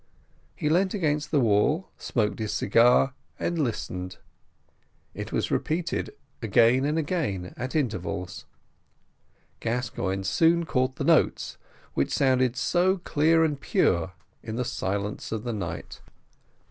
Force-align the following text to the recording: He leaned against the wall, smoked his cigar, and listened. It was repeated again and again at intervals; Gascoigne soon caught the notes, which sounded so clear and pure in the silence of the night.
He 0.55 0.67
leaned 0.67 0.95
against 0.95 1.29
the 1.29 1.39
wall, 1.39 1.89
smoked 1.95 2.39
his 2.39 2.51
cigar, 2.51 3.13
and 3.37 3.59
listened. 3.63 4.17
It 5.13 5.31
was 5.31 5.51
repeated 5.51 6.09
again 6.41 6.85
and 6.85 6.97
again 6.97 7.53
at 7.55 7.75
intervals; 7.75 8.47
Gascoigne 9.59 10.23
soon 10.23 10.65
caught 10.65 10.95
the 10.95 11.03
notes, 11.03 11.59
which 11.93 12.11
sounded 12.11 12.55
so 12.55 12.97
clear 12.97 13.43
and 13.43 13.61
pure 13.61 14.13
in 14.41 14.55
the 14.55 14.65
silence 14.65 15.31
of 15.31 15.43
the 15.43 15.53
night. 15.53 16.01